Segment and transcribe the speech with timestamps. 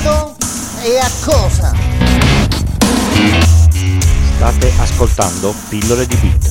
[0.00, 0.36] modo
[0.82, 1.74] e a cosa?
[4.36, 6.50] State ascoltando Pillole di Beat.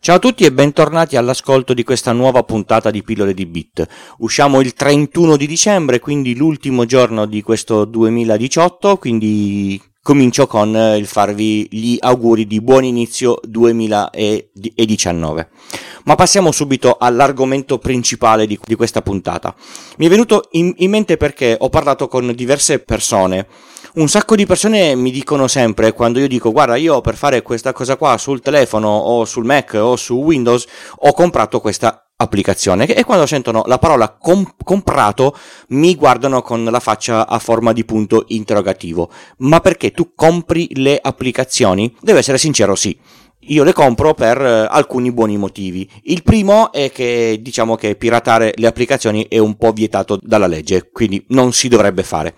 [0.00, 3.86] Ciao a tutti e bentornati all'ascolto di questa nuova puntata di Pillole di Bit.
[4.18, 11.06] Usciamo il 31 di dicembre, quindi l'ultimo giorno di questo 2018, quindi comincio con il
[11.06, 15.48] farvi gli auguri di buon inizio 2019.
[16.04, 19.54] Ma passiamo subito all'argomento principale di, di questa puntata.
[19.96, 23.46] Mi è venuto in, in mente perché ho parlato con diverse persone
[23.94, 27.72] un sacco di persone mi dicono sempre quando io dico guarda io per fare questa
[27.72, 33.04] cosa qua sul telefono o sul Mac o su Windows ho comprato questa applicazione e
[33.04, 35.36] quando sentono la parola com- comprato
[35.68, 40.98] mi guardano con la faccia a forma di punto interrogativo ma perché tu compri le
[41.00, 41.94] applicazioni?
[42.00, 42.96] Devo essere sincero sì
[43.48, 45.88] io le compro per eh, alcuni buoni motivi.
[46.04, 50.90] Il primo è che diciamo che piratare le applicazioni è un po' vietato dalla legge,
[50.90, 52.34] quindi non si dovrebbe fare.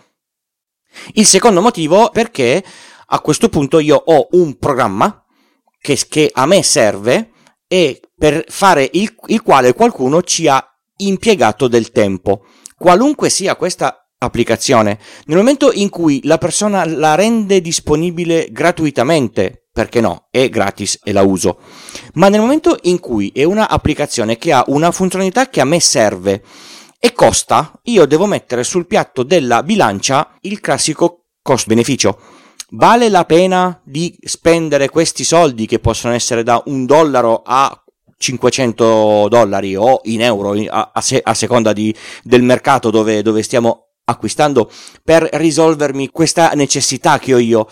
[1.12, 2.64] Il secondo motivo perché
[3.08, 5.24] a questo punto io ho un programma
[5.78, 7.30] che, che a me serve
[7.68, 10.64] e per fare il, il quale qualcuno ci ha
[10.98, 12.44] impiegato del tempo.
[12.76, 20.00] Qualunque sia questa applicazione, nel momento in cui la persona la rende disponibile gratuitamente, perché
[20.00, 21.58] no, è gratis e la uso,
[22.14, 26.42] ma nel momento in cui è un'applicazione che ha una funzionalità che a me serve,
[26.98, 32.18] e costa, io devo mettere sul piatto della bilancia il classico cost-beneficio.
[32.70, 37.80] Vale la pena di spendere questi soldi che possono essere da un dollaro a
[38.18, 43.42] 500 dollari o in euro a, a, se, a seconda di, del mercato dove, dove
[43.42, 44.70] stiamo acquistando
[45.02, 47.66] per risolvermi questa necessità che ho io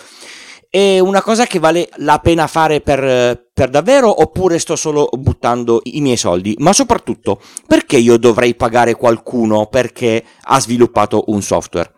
[0.75, 5.81] è una cosa che vale la pena fare per, per, davvero oppure sto solo buttando
[5.85, 6.57] i miei soldi?
[6.59, 11.93] Ma soprattutto, perché io dovrei pagare qualcuno perché ha sviluppato un software?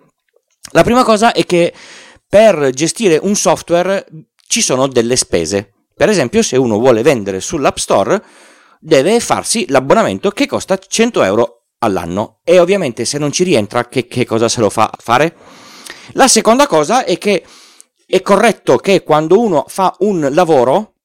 [0.72, 1.72] La prima cosa è che
[2.28, 4.04] per gestire un software
[4.46, 5.75] ci sono delle spese.
[5.98, 8.22] Per esempio, se uno vuole vendere sull'App Store,
[8.78, 12.40] deve farsi l'abbonamento che costa 100 euro all'anno.
[12.44, 15.34] E ovviamente se non ci rientra, che, che cosa se lo fa fare?
[16.12, 17.42] La seconda cosa è che
[18.04, 20.96] è corretto che quando uno fa un lavoro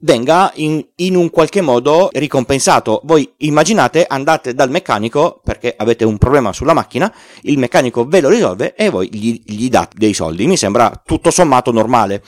[0.00, 3.02] venga in, in, un qualche modo ricompensato.
[3.04, 8.28] Voi immaginate, andate dal meccanico perché avete un problema sulla macchina, il meccanico ve lo
[8.28, 10.46] risolve e voi gli, gli date dei soldi.
[10.46, 12.22] Mi sembra tutto sommato normale.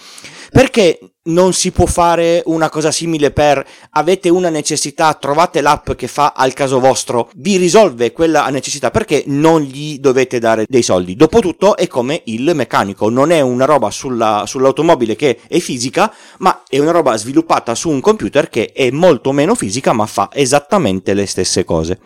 [0.51, 6.07] Perché non si può fare una cosa simile per avete una necessità, trovate l'app che
[6.07, 11.17] fa al caso vostro, vi risolve quella necessità, perché non gli dovete dare dei soldi?
[11.17, 16.63] Dopotutto è come il meccanico, non è una roba sulla, sull'automobile che è fisica, ma
[16.69, 21.15] è una roba sviluppata su un computer che è molto meno fisica, ma fa esattamente
[21.15, 21.99] le stesse cose.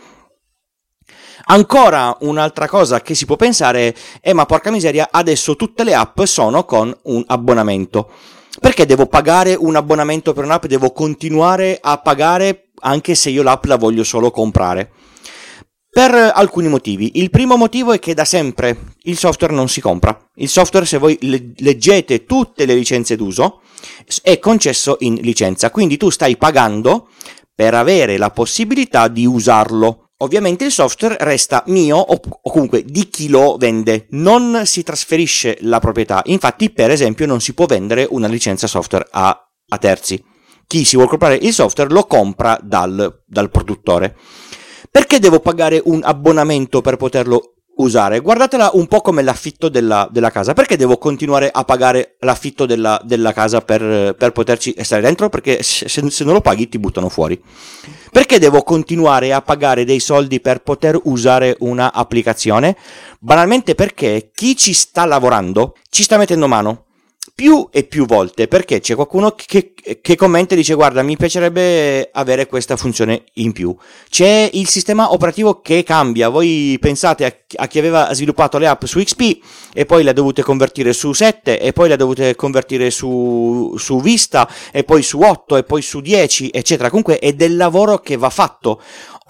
[1.50, 6.20] Ancora un'altra cosa che si può pensare è ma porca miseria, adesso tutte le app
[6.24, 8.10] sono con un abbonamento.
[8.60, 10.66] Perché devo pagare un abbonamento per un'app?
[10.66, 14.90] Devo continuare a pagare anche se io l'app la voglio solo comprare.
[15.90, 17.12] Per alcuni motivi.
[17.14, 20.16] Il primo motivo è che da sempre il software non si compra.
[20.34, 23.62] Il software, se voi leggete tutte le licenze d'uso,
[24.22, 25.70] è concesso in licenza.
[25.70, 27.08] Quindi tu stai pagando
[27.54, 30.07] per avere la possibilità di usarlo.
[30.20, 35.78] Ovviamente il software resta mio o, comunque di chi lo vende, non si trasferisce la
[35.78, 36.22] proprietà.
[36.24, 40.22] Infatti, per esempio, non si può vendere una licenza software a, a terzi.
[40.66, 44.16] Chi si vuole comprare il software lo compra dal, dal produttore.
[44.90, 48.20] Perché devo pagare un abbonamento per poterlo usare.
[48.20, 50.52] Guardatela un po' come l'affitto della, della casa.
[50.52, 55.28] Perché devo continuare a pagare l'affitto della, della casa per, per, poterci stare dentro?
[55.28, 57.40] Perché se, se, non lo paghi ti buttano fuori.
[58.10, 62.76] Perché devo continuare a pagare dei soldi per poter usare una applicazione?
[63.20, 66.84] Banalmente perché chi ci sta lavorando ci sta mettendo mano
[67.34, 72.10] più e più volte perché c'è qualcuno che, che, commenta e dice guarda mi piacerebbe
[72.12, 73.74] avere questa funzione in più.
[74.08, 76.28] C'è il sistema operativo che cambia.
[76.28, 79.38] Voi pensate a, a chi aveva sviluppato le app su XP
[79.72, 83.74] e poi le ha dovute convertire su 7 e poi le ha dovute convertire su,
[83.78, 86.88] su Vista e poi su 8 e poi su 10 eccetera.
[86.88, 88.80] Comunque è del lavoro che va fatto.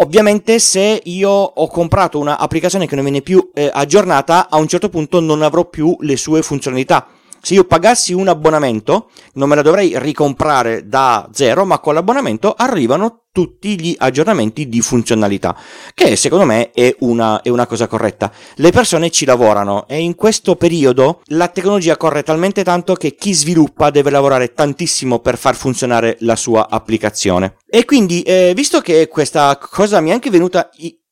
[0.00, 4.88] Ovviamente se io ho comprato un'applicazione che non viene più eh, aggiornata, a un certo
[4.88, 7.06] punto non avrò più le sue funzionalità
[7.48, 12.52] se io pagassi un abbonamento non me la dovrei ricomprare da zero, ma con l'abbonamento
[12.54, 15.56] arrivano tutti gli aggiornamenti di funzionalità,
[15.94, 18.30] che secondo me è una, è una, cosa corretta.
[18.56, 23.32] Le persone ci lavorano e in questo periodo la tecnologia corre talmente tanto che chi
[23.32, 27.56] sviluppa deve lavorare tantissimo per far funzionare la sua applicazione.
[27.66, 30.68] E quindi, eh, visto che questa cosa mi è anche venuta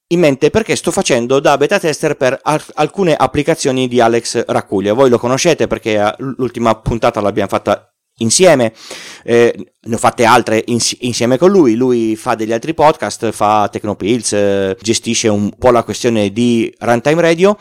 [0.08, 4.92] in mente perché sto facendo da beta tester per al- alcune applicazioni di Alex Raccuglia.
[4.92, 8.72] Voi lo conoscete perché eh, l'ultima puntata l'abbiamo fatta insieme,
[9.24, 13.68] eh, ne ho fatte altre ins- insieme con lui, lui fa degli altri podcast, fa
[13.70, 17.58] Tecnopills, eh, gestisce un po' la questione di Runtime Radio,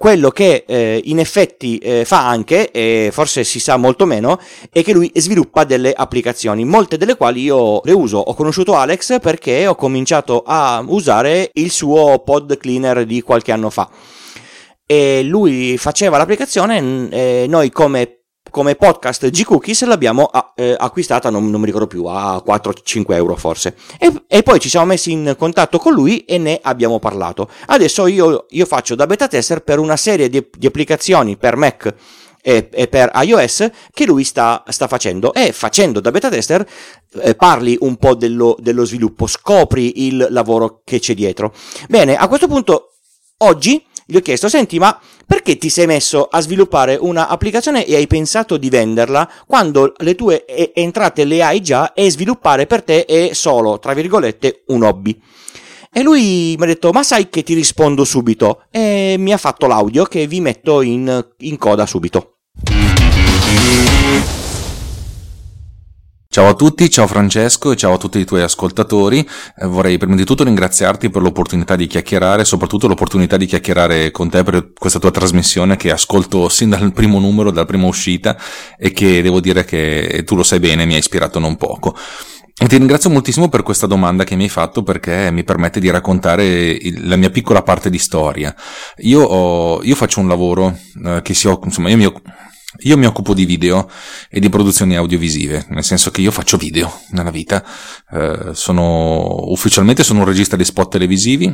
[0.00, 4.38] quello che eh, in effetti eh, fa anche, e forse si sa molto meno,
[4.70, 8.18] è che lui sviluppa delle applicazioni, molte delle quali io le uso.
[8.18, 13.70] Ho conosciuto Alex perché ho cominciato a usare il suo pod cleaner di qualche anno
[13.70, 13.90] fa.
[14.86, 18.17] E lui faceva l'applicazione, e noi come
[18.50, 23.74] come podcast G-Cookies l'abbiamo eh, acquistata, non, non, mi ricordo più, a 4-5 euro forse.
[23.98, 27.48] E, e, poi ci siamo messi in contatto con lui e ne abbiamo parlato.
[27.66, 31.94] Adesso io, io faccio da beta tester per una serie di, di applicazioni per Mac
[32.40, 36.66] e, e, per iOS che lui sta, sta, facendo e facendo da beta tester
[37.20, 41.52] eh, parli un po' dello, dello sviluppo, scopri il lavoro che c'è dietro.
[41.88, 42.94] Bene, a questo punto
[43.38, 44.98] oggi gli ho chiesto, senti, ma
[45.28, 50.46] perché ti sei messo a sviluppare un'applicazione e hai pensato di venderla quando le tue
[50.72, 55.20] entrate le hai già e sviluppare per te è solo, tra virgolette, un hobby?
[55.92, 58.62] E lui mi ha detto, ma sai che ti rispondo subito?
[58.70, 62.36] E mi ha fatto l'audio che vi metto in, in coda subito.
[66.38, 69.28] Ciao a tutti, ciao Francesco e ciao a tutti i tuoi ascoltatori.
[69.58, 74.30] Eh, vorrei prima di tutto ringraziarti per l'opportunità di chiacchierare, soprattutto l'opportunità di chiacchierare con
[74.30, 78.38] te per questa tua trasmissione che ascolto sin dal primo numero, dalla prima uscita
[78.78, 81.96] e che devo dire che tu lo sai bene, mi ha ispirato non poco.
[82.56, 85.90] E ti ringrazio moltissimo per questa domanda che mi hai fatto perché mi permette di
[85.90, 88.54] raccontare il, la mia piccola parte di storia.
[88.98, 92.30] Io, ho, io faccio un lavoro eh, che si occupa, insomma, io mi occupo
[92.80, 93.88] io mi occupo di video
[94.28, 97.64] e di produzioni audiovisive, nel senso che io faccio video nella vita,
[98.12, 101.46] eh, sono, ufficialmente sono un regista di spot televisivi,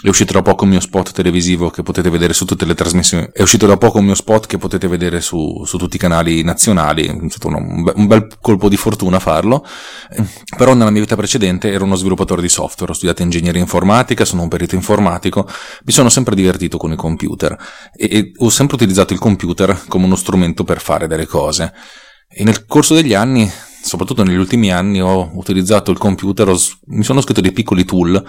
[0.00, 3.30] è uscito da poco il mio spot televisivo che potete vedere su tutte le trasmissioni,
[3.32, 6.42] è uscito da poco il mio spot che potete vedere su, su tutti i canali
[6.42, 9.66] nazionali, è stato un, un bel colpo di fortuna farlo,
[10.10, 10.22] eh,
[10.54, 14.42] però nella mia vita precedente ero uno sviluppatore di software, ho studiato ingegneria informatica, sono
[14.42, 15.48] un perito informatico,
[15.84, 17.56] mi sono sempre divertito con i computer
[17.96, 21.72] e, e ho sempre utilizzato il computer come uno strumento strumento per fare delle cose.
[22.28, 23.50] E nel corso degli anni,
[23.82, 26.56] soprattutto negli ultimi anni, ho utilizzato il computer, ho,
[26.86, 28.22] mi sono scritto dei piccoli tool,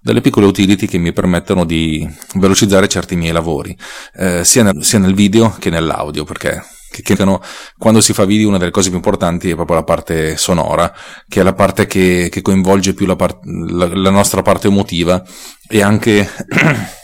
[0.00, 3.76] delle piccole utility che mi permettono di velocizzare certi miei lavori,
[4.14, 7.16] eh, sia, nel, sia, nel, video che nell'audio, perché che,
[7.76, 10.92] quando si fa video una delle cose più importanti è proprio la parte sonora,
[11.28, 15.22] che è la parte che, che coinvolge più la, part, la, la nostra parte emotiva
[15.68, 16.28] e anche...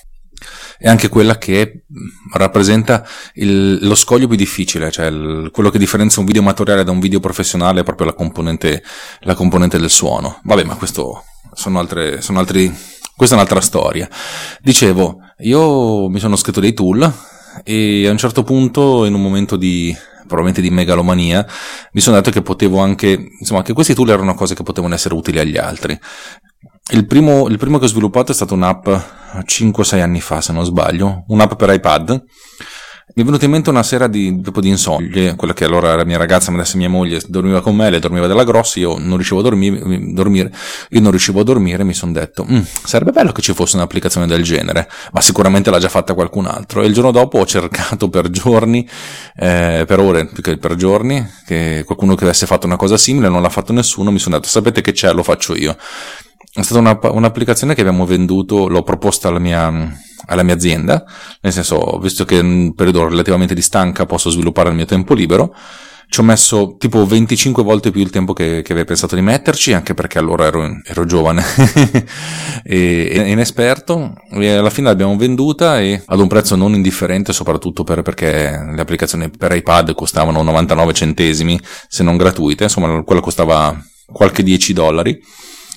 [0.83, 1.85] è anche quella che
[2.33, 6.91] rappresenta il, lo scoglio più difficile, cioè il, quello che differenzia un video amatoriale da
[6.91, 8.83] un video professionale è proprio la componente,
[9.21, 10.41] la componente del suono.
[10.43, 11.23] Vabbè, ma questo
[11.55, 12.67] sono altre, sono altri,
[13.15, 14.09] questa è un'altra storia.
[14.61, 17.13] Dicevo, io mi sono scritto dei tool
[17.63, 19.97] e a un certo punto, in un momento di
[20.27, 21.47] probabilmente di megalomania,
[21.93, 25.15] mi sono detto che potevo anche, insomma, che questi tool erano cose che potevano essere
[25.15, 25.97] utili agli altri.
[26.91, 28.89] Il primo, il primo che ho sviluppato è stata un'app
[29.47, 32.25] 5-6 anni fa, se non sbaglio, un'app per iPad.
[33.15, 36.17] Mi è venuta in mente una sera di, di insonnie, quella che allora era mia
[36.17, 39.41] ragazza, ma adesso mia moglie dormiva con me, lei dormiva della grossa, io non riuscivo
[39.41, 40.51] a dormire, dormire
[40.91, 44.27] io non riuscivo a dormire, mi sono detto, mm, sarebbe bello che ci fosse un'applicazione
[44.27, 46.83] del genere, ma sicuramente l'ha già fatta qualcun altro.
[46.83, 48.89] E il giorno dopo ho cercato per giorni,
[49.37, 53.29] eh, per ore, più che per giorni, che qualcuno che avesse fatto una cosa simile,
[53.29, 55.77] non l'ha fatto nessuno, mi sono detto, sapete che c'è, lo faccio io
[56.55, 59.73] è stata una, un'applicazione che abbiamo venduto, l'ho proposta alla mia,
[60.27, 61.03] alla mia azienda,
[61.41, 65.15] nel senso, visto che in un periodo relativamente di stanca posso sviluppare il mio tempo
[65.15, 65.55] libero,
[66.11, 69.73] ci ho messo tipo 25 volte più il tempo che, che avevo pensato di metterci,
[69.73, 71.43] anche perché allora ero, ero giovane.
[72.65, 77.83] E, e, inesperto, e alla fine l'abbiamo venduta e ad un prezzo non indifferente, soprattutto
[77.83, 83.77] per, perché le applicazioni per iPad costavano 99 centesimi, se non gratuite, insomma quella costava
[84.07, 85.21] qualche 10 dollari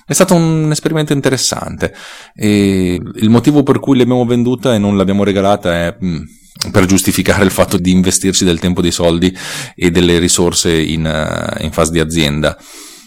[0.06, 1.94] è stato un esperimento interessante
[2.36, 6.24] e il motivo per cui l'abbiamo venduta e non l'abbiamo regalata è mm,
[6.72, 9.36] per giustificare il fatto di investirsi del tempo, dei soldi
[9.76, 12.58] e delle risorse in, uh, in fase di azienda.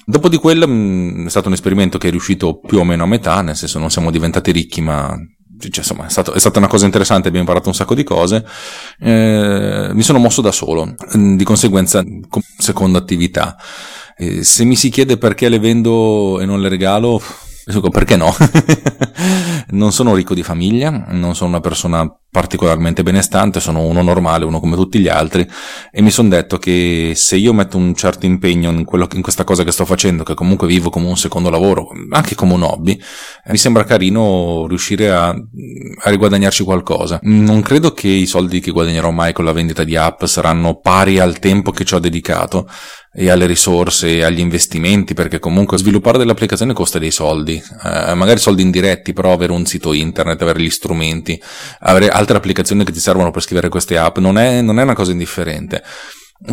[0.05, 3.07] Dopo di quello mm, è stato un esperimento che è riuscito più o meno a
[3.07, 5.17] metà, nel senso non siamo diventati ricchi, ma
[5.61, 8.45] cioè, insomma, è, stato, è, stata una cosa interessante, abbiamo imparato un sacco di cose.
[9.01, 12.03] Eh, mi sono mosso da solo, di conseguenza,
[12.59, 13.57] seconda attività.
[14.19, 17.23] Eh, se mi si chiede perché le vendo e non le regalo,
[17.91, 18.35] perché no?
[19.71, 24.61] non sono ricco di famiglia, non sono una persona particolarmente benestante, sono uno normale, uno
[24.61, 25.49] come tutti gli altri
[25.91, 29.45] e mi sono detto che se io metto un certo impegno in, quello, in, questa
[29.45, 32.93] cosa che sto facendo, che comunque vivo come un secondo lavoro, anche come un hobby,
[32.93, 37.19] eh, mi sembra carino riuscire a, a riguadagnarci qualcosa.
[37.23, 41.19] Non credo che i soldi che guadagnerò mai con la vendita di app saranno pari
[41.19, 42.69] al tempo che ci ho dedicato,
[43.13, 48.15] e alle risorse e agli investimenti, perché comunque sviluppare delle applicazioni costa dei soldi, eh,
[48.15, 51.41] magari soldi indiretti, però avere un sito internet, avere gli strumenti,
[51.81, 54.95] avere altre applicazioni che ti servono per scrivere queste app, non è, non è una
[54.95, 55.83] cosa indifferente.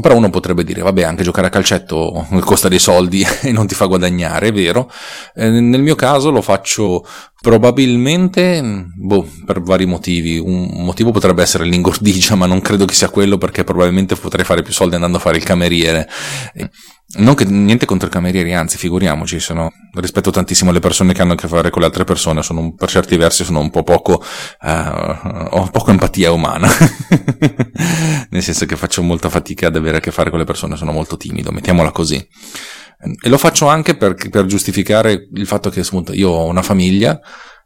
[0.02, 3.76] Però uno potrebbe dire, vabbè, anche giocare a calcetto costa dei soldi e non ti
[3.76, 4.92] fa guadagnare, è vero.
[5.36, 7.06] Eh, nel mio caso lo faccio
[7.40, 10.40] probabilmente, boh, per vari motivi.
[10.40, 14.64] Un motivo potrebbe essere l'ingordigia, ma non credo che sia quello perché probabilmente potrei fare
[14.64, 16.10] più soldi andando a fare il cameriere.
[17.18, 21.34] Non che niente contro i camerieri, anzi, figuriamoci, sono, rispetto tantissimo alle persone che hanno
[21.34, 24.22] a che fare con le altre persone, sono, per certi versi sono un po' poco,
[24.62, 24.68] uh,
[25.52, 26.68] ho poco empatia umana.
[28.30, 30.92] Nel senso che faccio molta fatica ad avere a che fare con le persone, sono
[30.92, 32.16] molto timido, mettiamola così.
[32.16, 37.18] E lo faccio anche per, per giustificare il fatto che appunto, io ho una famiglia,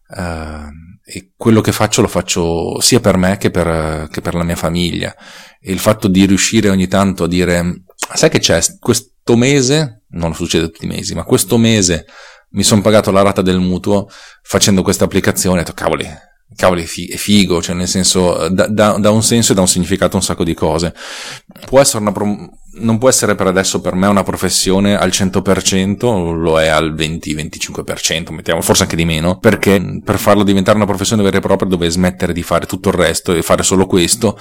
[0.09, 4.43] uh, e quello che faccio lo faccio sia per me che per, che per la
[4.43, 5.15] mia famiglia.
[5.59, 10.03] E il fatto di riuscire ogni tanto a dire, sai che c'è, questo questo mese,
[10.12, 12.05] non succede tutti i mesi, ma questo mese
[12.51, 14.09] mi sono pagato la rata del mutuo
[14.41, 16.07] facendo questa applicazione, ho detto cavoli,
[16.55, 20.15] cavoli è figo, cioè nel senso, da, da, da, un senso e da un significato
[20.15, 20.95] un sacco di cose.
[21.65, 22.12] Può essere una,
[22.79, 28.31] non può essere per adesso per me una professione al 100%, lo è al 20-25%,
[28.31, 31.89] mettiamo, forse anche di meno, perché per farlo diventare una professione vera e propria dove
[31.89, 34.38] smettere di fare tutto il resto e fare solo questo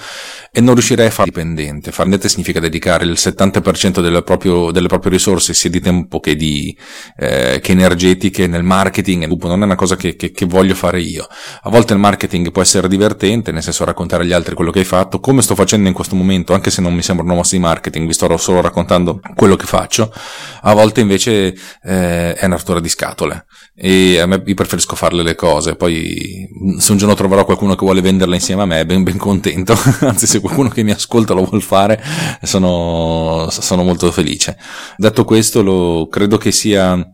[0.51, 1.91] e non riuscirei a fare dipendente.
[1.91, 6.35] Fare dipendente significa dedicare il 70% delle, proprio, delle proprie risorse, sia di tempo che,
[6.35, 6.75] di,
[7.17, 11.27] eh, che energetiche nel marketing, non è una cosa che, che, che voglio fare io.
[11.63, 14.85] A volte il marketing può essere divertente, nel senso raccontare agli altri quello che hai
[14.85, 17.61] fatto, come sto facendo in questo momento, anche se non mi sembra una mossa di
[17.61, 20.13] marketing, vi sto solo raccontando quello che faccio,
[20.61, 23.45] a volte invece eh, è una rottura di scatole.
[23.75, 26.47] E a me io preferisco farle le cose, poi
[26.79, 30.27] se un giorno troverò qualcuno che vuole venderle insieme a me, ben, ben contento, anzi
[30.27, 32.03] se qualcuno che mi ascolta lo vuol fare,
[32.41, 34.57] sono, sono molto felice.
[34.97, 37.09] Detto questo, lo, credo che sia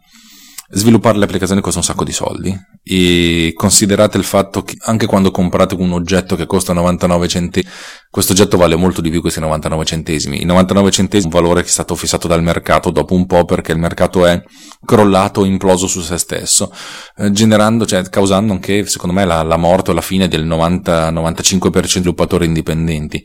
[0.68, 5.30] Sviluppare le applicazioni costa un sacco di soldi e considerate il fatto che anche quando
[5.30, 7.72] comprate un oggetto che costa 99 centesimi,
[8.10, 10.42] questo oggetto vale molto di più questi 99 centesimi.
[10.42, 13.46] I 99 centesimi è un valore che è stato fissato dal mercato dopo un po'
[13.46, 14.42] perché il mercato è
[14.84, 16.72] crollato, imploso su se stesso,
[17.18, 21.70] eh, generando, cioè causando anche secondo me la, la morte o la fine del 90-95%
[21.70, 23.24] dei sviluppatori indipendenti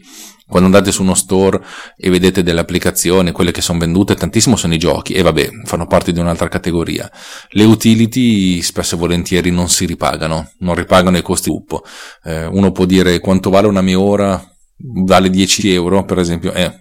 [0.51, 1.63] quando andate su uno store
[1.97, 5.87] e vedete delle applicazioni, quelle che sono vendute, tantissimo sono i giochi e vabbè, fanno
[5.87, 7.11] parte di un'altra categoria.
[7.51, 11.85] Le utility spesso e volentieri non si ripagano, non ripagano i costi di sviluppo.
[12.25, 14.43] Eh, uno può dire quanto vale una mia ora,
[14.77, 16.81] vale 10 euro per esempio, eh,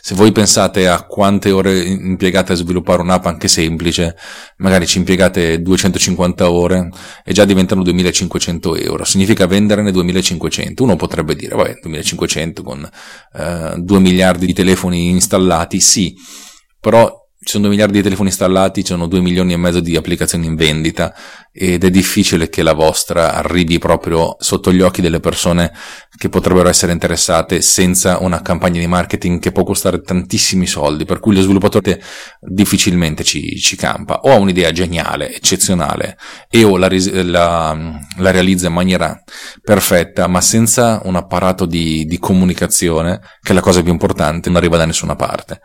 [0.00, 4.16] se voi pensate a quante ore impiegate a sviluppare un'app anche semplice,
[4.56, 6.88] magari ci impiegate 250 ore
[7.24, 9.04] e già diventano 2500 euro.
[9.04, 10.82] Significa venderne 2500.
[10.82, 12.88] Uno potrebbe dire, vabbè, 2500 con
[13.34, 16.14] eh, 2 miliardi di telefoni installati, sì,
[16.80, 19.96] però ci sono 2 miliardi di telefoni installati, ci sono 2 milioni e mezzo di
[19.96, 21.14] applicazioni in vendita
[21.52, 25.72] ed è difficile che la vostra arrivi proprio sotto gli occhi delle persone
[26.16, 31.18] che potrebbero essere interessate senza una campagna di marketing che può costare tantissimi soldi, per
[31.18, 32.00] cui lo sviluppatore
[32.40, 34.20] difficilmente ci, ci campa.
[34.22, 36.16] O ha un'idea geniale, eccezionale,
[36.48, 39.20] e o la, la, la, realizza in maniera
[39.62, 44.58] perfetta, ma senza un apparato di, di comunicazione, che è la cosa più importante, non
[44.58, 45.60] arriva da nessuna parte.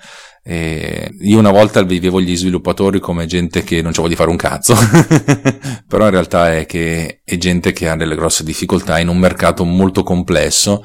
[0.48, 4.36] E io una volta vivevo gli sviluppatori come gente che non ci di fare un
[4.36, 4.76] cazzo,
[5.88, 9.64] però in realtà è che è gente che ha delle grosse difficoltà in un mercato
[9.64, 10.84] molto complesso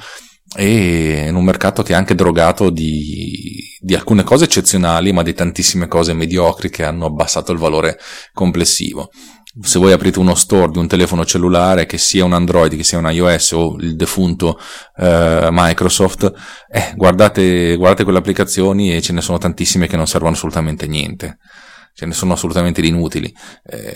[0.57, 5.33] e in un mercato che è anche drogato di, di alcune cose eccezionali, ma di
[5.33, 7.99] tantissime cose mediocri che hanno abbassato il valore
[8.33, 9.11] complessivo
[9.63, 12.99] se voi aprite uno store di un telefono cellulare che sia un Android, che sia
[12.99, 14.59] un iOS o il defunto
[14.97, 16.33] eh, Microsoft,
[16.71, 20.89] eh, guardate, guardate quelle applicazioni e ce ne sono tantissime che non servono assolutamente a
[20.89, 21.39] niente.
[22.01, 23.31] Ce ne sono assolutamente inutili.
[23.63, 23.95] Eh,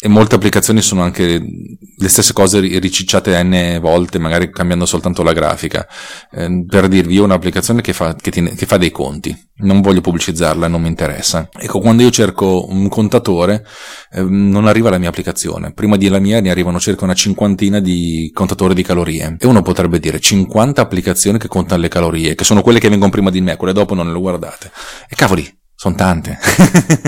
[0.00, 5.34] e molte applicazioni sono anche le stesse cose ricicciate n volte, magari cambiando soltanto la
[5.34, 5.86] grafica.
[6.32, 10.00] Eh, per dirvi, ho un'applicazione che fa, che, tiene, che fa dei conti, non voglio
[10.00, 11.46] pubblicizzarla, non mi interessa.
[11.52, 13.62] Ecco, quando io cerco un contatore,
[14.10, 15.74] eh, non arriva la mia applicazione.
[15.74, 19.36] Prima di la mia ne arrivano circa una cinquantina di contatori di calorie.
[19.38, 23.10] E uno potrebbe dire 50 applicazioni che contano le calorie, che sono quelle che vengono
[23.10, 24.70] prima di me, quelle dopo non le guardate.
[25.10, 26.38] E cavoli, sono tante.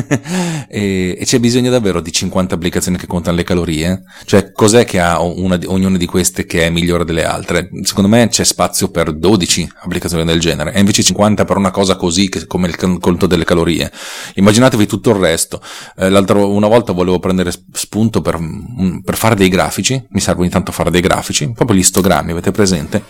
[0.68, 4.02] e, e, c'è bisogno davvero di 50 applicazioni che contano le calorie?
[4.26, 7.70] Cioè, cos'è che ha una, ognuna di queste che è migliore delle altre?
[7.82, 11.96] Secondo me c'è spazio per 12 applicazioni del genere, e invece 50 per una cosa
[11.96, 13.90] così che, come il conto delle calorie.
[14.34, 15.62] Immaginatevi tutto il resto.
[15.96, 20.42] Eh, l'altro, una volta volevo prendere spunto per, mm, per fare dei grafici, mi serve
[20.42, 23.04] ogni tanto fare dei grafici, proprio gli istogrammi, avete presente?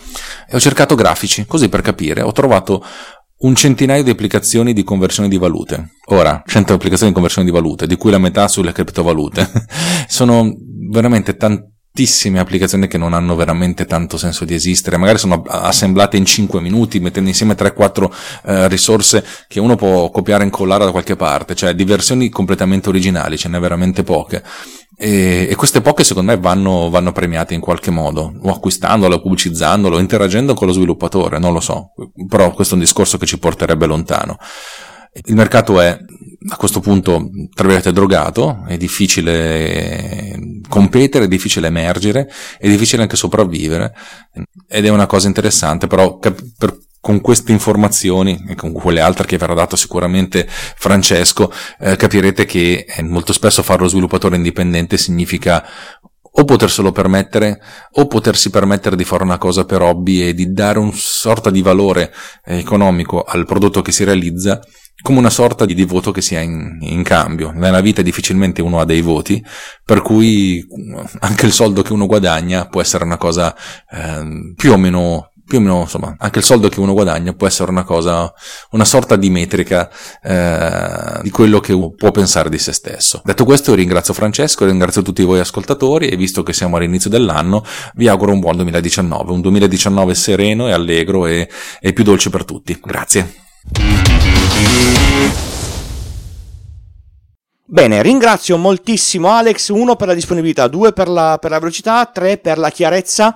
[0.47, 2.21] E ho cercato grafici, così per capire.
[2.21, 2.85] Ho trovato
[3.39, 5.91] un centinaio di applicazioni di conversione di valute.
[6.07, 9.49] Ora, 100 applicazioni di conversione di valute, di cui la metà sulle criptovalute.
[10.07, 10.55] Sono
[10.89, 14.97] veramente tantissime applicazioni che non hanno veramente tanto senso di esistere.
[14.97, 18.11] Magari sono assemblate in 5 minuti, mettendo insieme 3-4
[18.45, 21.55] eh, risorse che uno può copiare e incollare da qualche parte.
[21.55, 24.43] Cioè, di versioni completamente originali, ce n'è veramente poche.
[24.99, 29.99] E, e, queste poche secondo me vanno, vanno, premiate in qualche modo, o acquistandolo, pubblicizzandolo,
[29.99, 31.91] interagendo con lo sviluppatore, non lo so,
[32.27, 34.37] però questo è un discorso che ci porterebbe lontano.
[35.25, 35.97] Il mercato è
[36.49, 42.27] a questo punto, tra virgolette, drogato, è difficile competere, è difficile emergere,
[42.57, 43.93] è difficile anche sopravvivere,
[44.67, 46.35] ed è una cosa interessante, però per
[46.99, 52.85] con queste informazioni e con quelle altre che verrà dato sicuramente Francesco, eh, capirete che
[52.87, 55.65] eh, molto spesso fare lo sviluppatore indipendente significa
[56.39, 57.59] o poterselo permettere
[57.93, 61.61] o potersi permettere di fare una cosa per hobby e di dare un sorta di
[61.61, 62.13] valore
[62.45, 64.59] eh, economico al prodotto che si realizza
[65.01, 67.51] come una sorta di voto che si ha in, in, cambio.
[67.51, 69.43] Nella vita difficilmente uno ha dei voti,
[69.85, 70.65] per cui
[71.19, 73.55] anche il soldo che uno guadagna può essere una cosa
[73.89, 77.47] eh, più o meno più o meno, insomma, anche il soldo che uno guadagna può
[77.47, 78.31] essere una cosa,
[78.71, 79.89] una sorta di metrica
[80.21, 83.21] eh, di quello che può pensare di se stesso.
[83.23, 87.63] Detto questo, ringrazio Francesco, ringrazio tutti voi ascoltatori e visto che siamo all'inizio dell'anno,
[87.95, 91.49] vi auguro un buon 2019, un 2019 sereno e allegro e,
[91.79, 92.77] e più dolce per tutti.
[92.83, 93.33] Grazie.
[97.69, 102.37] Bene, ringrazio moltissimo Alex, uno per la disponibilità, due per la, per la velocità, tre
[102.37, 103.33] per la chiarezza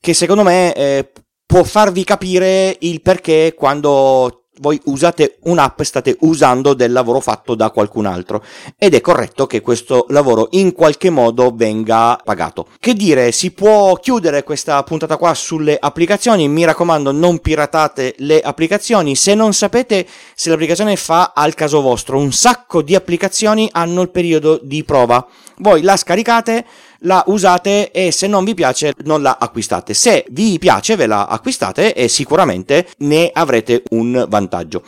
[0.00, 1.10] che secondo me eh,
[1.46, 7.70] può farvi capire il perché quando voi usate un'app state usando del lavoro fatto da
[7.70, 8.42] qualcun altro.
[8.78, 12.68] Ed è corretto che questo lavoro in qualche modo venga pagato.
[12.78, 18.40] Che dire, si può chiudere questa puntata qua sulle applicazioni, mi raccomando non piratate le
[18.40, 24.02] applicazioni, se non sapete se l'applicazione fa al caso vostro, un sacco di applicazioni hanno
[24.02, 25.26] il periodo di prova,
[25.58, 26.64] voi la scaricate
[27.00, 29.94] la usate e se non vi piace non la acquistate.
[29.94, 34.82] Se vi piace ve la acquistate e sicuramente ne avrete un vantaggio.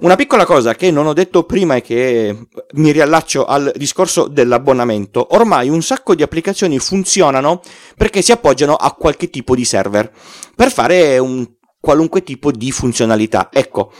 [0.00, 5.28] Una piccola cosa che non ho detto prima e che mi riallaccio al discorso dell'abbonamento,
[5.30, 7.60] ormai un sacco di applicazioni funzionano
[7.96, 10.10] perché si appoggiano a qualche tipo di server
[10.54, 11.48] per fare un
[11.80, 13.50] qualunque tipo di funzionalità.
[13.52, 13.92] Ecco,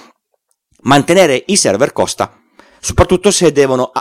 [0.82, 2.40] mantenere i server costa,
[2.80, 3.92] soprattutto se devono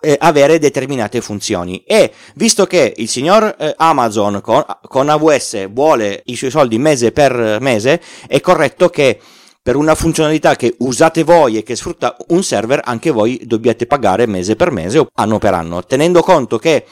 [0.00, 1.82] eh, avere determinate funzioni.
[1.84, 7.12] E visto che il signor eh, Amazon con, con AWS vuole i suoi soldi mese
[7.12, 9.18] per mese è corretto che
[9.62, 14.26] per una funzionalità che usate voi e che sfrutta un server anche voi dobbiate pagare
[14.26, 16.84] mese per mese o anno per anno tenendo conto che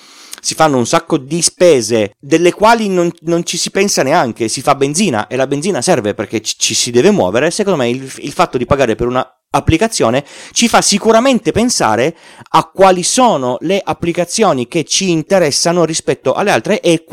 [0.45, 4.61] si fanno un sacco di spese delle quali non, non, ci si pensa neanche, si
[4.61, 8.13] fa benzina e la benzina serve perché ci, ci si deve muovere, secondo me il,
[8.19, 12.17] il fatto di pagare per una applicazione ci fa sicuramente pensare
[12.51, 17.05] a quali sono le applicazioni che ci interessano rispetto alle altre e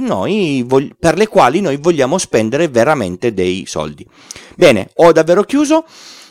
[0.00, 0.66] noi
[0.98, 4.06] per le quali noi vogliamo spendere veramente dei soldi.
[4.54, 5.84] Bene, ho davvero chiuso.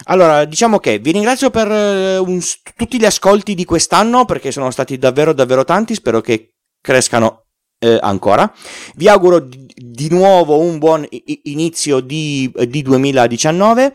[0.06, 2.40] Allora, diciamo che vi ringrazio per uh, un,
[2.76, 7.46] tutti gli ascolti di quest'anno perché sono stati davvero davvero tanti, spero che crescano
[7.80, 8.52] eh, ancora.
[8.96, 11.08] Vi auguro di, di nuovo un buon
[11.44, 13.94] inizio di, di 2019.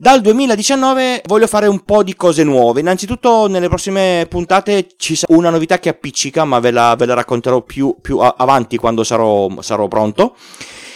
[0.00, 2.80] Dal 2019 voglio fare un po' di cose nuove.
[2.80, 7.12] Innanzitutto nelle prossime puntate ci sarà una novità che appiccica, ma ve la, ve la
[7.12, 10.36] racconterò più, più avanti quando sarò, sarò pronto.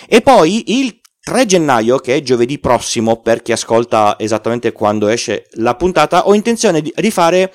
[0.08, 5.48] E poi il 3 gennaio, che è giovedì prossimo, per chi ascolta esattamente quando esce
[5.56, 7.52] la puntata, ho intenzione di, di fare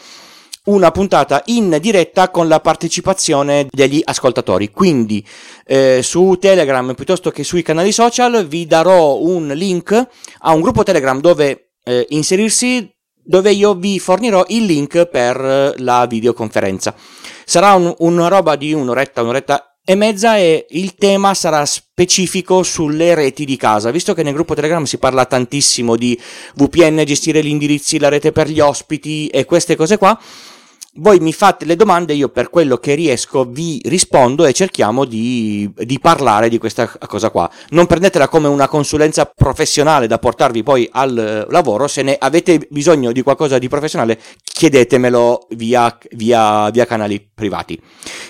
[0.70, 4.72] una puntata in diretta con la partecipazione degli ascoltatori.
[4.72, 5.26] Quindi
[5.66, 10.08] eh, su Telegram piuttosto che sui canali social vi darò un link
[10.40, 12.90] a un gruppo Telegram dove eh, inserirsi
[13.22, 16.96] dove io vi fornirò il link per la videoconferenza.
[17.46, 23.16] Sarà un, una roba di un'oretta, un'oretta e mezza e il tema sarà specifico sulle
[23.16, 26.20] reti di casa, visto che nel gruppo Telegram si parla tantissimo di
[26.56, 30.20] VPN, gestire gli indirizzi, la rete per gli ospiti e queste cose qua
[31.00, 35.72] voi mi fate le domande, io per quello che riesco vi rispondo e cerchiamo di,
[35.76, 37.50] di, parlare di questa cosa qua.
[37.70, 43.12] Non prendetela come una consulenza professionale da portarvi poi al lavoro, se ne avete bisogno
[43.12, 47.80] di qualcosa di professionale chiedetemelo via, via, via canali privati.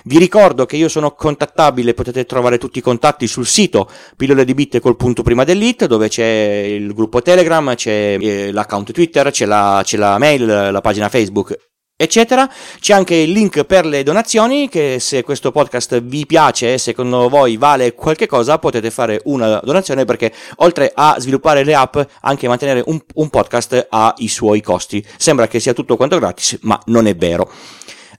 [0.03, 4.53] Vi ricordo che io sono contattabile, potete trovare tutti i contatti sul sito pillole di
[4.53, 9.45] bit col punto prima dell'it dove c'è il gruppo Telegram, c'è eh, l'account Twitter, c'è
[9.45, 11.68] la, c'è la mail, la pagina Facebook
[12.01, 12.49] eccetera.
[12.79, 17.27] C'è anche il link per le donazioni che se questo podcast vi piace e secondo
[17.27, 22.47] voi vale qualche cosa potete fare una donazione perché oltre a sviluppare le app anche
[22.47, 25.05] mantenere un, un podcast ha i suoi costi.
[25.17, 27.51] Sembra che sia tutto quanto gratis ma non è vero.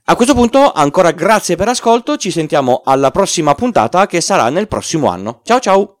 [0.05, 4.67] A questo punto ancora grazie per l'ascolto, ci sentiamo alla prossima puntata che sarà nel
[4.67, 5.41] prossimo anno.
[5.43, 6.00] Ciao ciao!